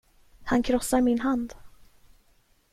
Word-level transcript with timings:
Han 0.43 0.63
krossar 0.63 1.01
min 1.01 1.19
hand. 1.19 1.53